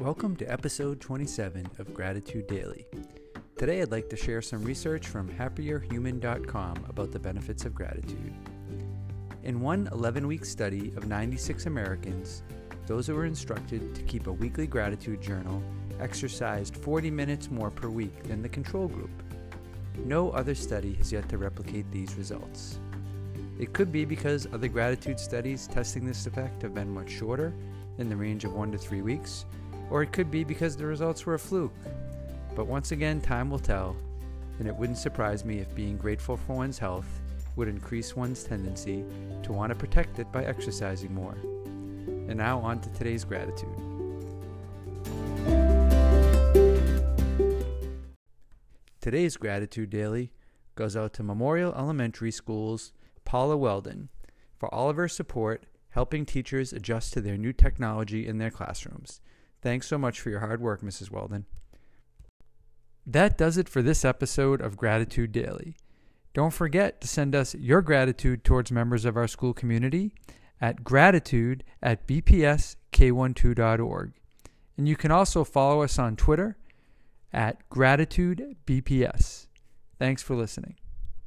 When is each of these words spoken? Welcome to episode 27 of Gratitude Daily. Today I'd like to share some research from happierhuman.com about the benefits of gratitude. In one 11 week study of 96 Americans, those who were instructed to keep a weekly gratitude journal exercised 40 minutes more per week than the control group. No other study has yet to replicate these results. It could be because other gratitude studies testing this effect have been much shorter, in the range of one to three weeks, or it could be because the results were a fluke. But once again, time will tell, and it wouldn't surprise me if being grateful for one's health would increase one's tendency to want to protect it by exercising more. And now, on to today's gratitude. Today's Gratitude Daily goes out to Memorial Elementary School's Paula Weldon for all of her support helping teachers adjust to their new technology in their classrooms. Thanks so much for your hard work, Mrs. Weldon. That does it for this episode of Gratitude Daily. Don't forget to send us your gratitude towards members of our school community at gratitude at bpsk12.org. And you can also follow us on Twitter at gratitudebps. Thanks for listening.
Welcome 0.00 0.36
to 0.36 0.46
episode 0.46 1.00
27 1.00 1.68
of 1.80 1.92
Gratitude 1.92 2.46
Daily. 2.46 2.86
Today 3.56 3.82
I'd 3.82 3.90
like 3.90 4.08
to 4.10 4.16
share 4.16 4.40
some 4.40 4.62
research 4.62 5.08
from 5.08 5.28
happierhuman.com 5.28 6.84
about 6.88 7.10
the 7.10 7.18
benefits 7.18 7.64
of 7.64 7.74
gratitude. 7.74 8.32
In 9.42 9.60
one 9.60 9.88
11 9.90 10.28
week 10.28 10.44
study 10.44 10.92
of 10.96 11.08
96 11.08 11.66
Americans, 11.66 12.44
those 12.86 13.08
who 13.08 13.16
were 13.16 13.24
instructed 13.24 13.92
to 13.96 14.02
keep 14.02 14.28
a 14.28 14.32
weekly 14.32 14.68
gratitude 14.68 15.20
journal 15.20 15.60
exercised 15.98 16.76
40 16.76 17.10
minutes 17.10 17.50
more 17.50 17.72
per 17.72 17.88
week 17.88 18.22
than 18.22 18.40
the 18.40 18.48
control 18.48 18.86
group. 18.86 19.10
No 20.04 20.30
other 20.30 20.54
study 20.54 20.94
has 20.94 21.10
yet 21.10 21.28
to 21.28 21.38
replicate 21.38 21.90
these 21.90 22.14
results. 22.14 22.78
It 23.58 23.72
could 23.72 23.90
be 23.90 24.04
because 24.04 24.46
other 24.52 24.68
gratitude 24.68 25.18
studies 25.18 25.66
testing 25.66 26.06
this 26.06 26.24
effect 26.28 26.62
have 26.62 26.72
been 26.72 26.88
much 26.88 27.10
shorter, 27.10 27.52
in 27.98 28.08
the 28.08 28.16
range 28.16 28.44
of 28.44 28.52
one 28.52 28.70
to 28.70 28.78
three 28.78 29.02
weeks, 29.02 29.44
or 29.90 30.02
it 30.02 30.12
could 30.12 30.30
be 30.30 30.44
because 30.44 30.76
the 30.76 30.86
results 30.86 31.26
were 31.26 31.34
a 31.34 31.38
fluke. 31.38 31.74
But 32.54 32.66
once 32.66 32.92
again, 32.92 33.20
time 33.20 33.50
will 33.50 33.58
tell, 33.58 33.96
and 34.58 34.68
it 34.68 34.74
wouldn't 34.74 34.98
surprise 34.98 35.44
me 35.44 35.58
if 35.58 35.74
being 35.74 35.96
grateful 35.96 36.36
for 36.36 36.54
one's 36.54 36.78
health 36.78 37.20
would 37.56 37.68
increase 37.68 38.14
one's 38.14 38.44
tendency 38.44 39.04
to 39.42 39.52
want 39.52 39.70
to 39.70 39.74
protect 39.74 40.18
it 40.18 40.30
by 40.30 40.44
exercising 40.44 41.12
more. 41.14 41.36
And 42.28 42.36
now, 42.36 42.60
on 42.60 42.80
to 42.80 42.92
today's 42.92 43.24
gratitude. 43.24 43.68
Today's 49.00 49.36
Gratitude 49.36 49.88
Daily 49.88 50.32
goes 50.74 50.94
out 50.94 51.14
to 51.14 51.22
Memorial 51.22 51.72
Elementary 51.74 52.30
School's 52.30 52.92
Paula 53.24 53.56
Weldon 53.56 54.10
for 54.58 54.72
all 54.74 54.90
of 54.90 54.96
her 54.96 55.08
support 55.08 55.64
helping 55.90 56.26
teachers 56.26 56.72
adjust 56.72 57.12
to 57.14 57.20
their 57.20 57.36
new 57.36 57.52
technology 57.52 58.26
in 58.26 58.38
their 58.38 58.50
classrooms. 58.50 59.20
Thanks 59.60 59.86
so 59.86 59.98
much 59.98 60.20
for 60.20 60.30
your 60.30 60.40
hard 60.40 60.60
work, 60.60 60.82
Mrs. 60.82 61.10
Weldon. 61.10 61.46
That 63.06 63.38
does 63.38 63.56
it 63.56 63.68
for 63.68 63.82
this 63.82 64.04
episode 64.04 64.60
of 64.60 64.76
Gratitude 64.76 65.32
Daily. 65.32 65.76
Don't 66.34 66.52
forget 66.52 67.00
to 67.00 67.08
send 67.08 67.34
us 67.34 67.54
your 67.54 67.82
gratitude 67.82 68.44
towards 68.44 68.70
members 68.70 69.04
of 69.04 69.16
our 69.16 69.26
school 69.26 69.54
community 69.54 70.12
at 70.60 70.84
gratitude 70.84 71.64
at 71.82 72.06
bpsk12.org. 72.06 74.12
And 74.76 74.88
you 74.88 74.94
can 74.94 75.10
also 75.10 75.42
follow 75.42 75.82
us 75.82 75.98
on 75.98 76.14
Twitter 76.16 76.56
at 77.32 77.68
gratitudebps. 77.70 79.46
Thanks 79.98 80.22
for 80.22 80.36
listening. 80.36 80.76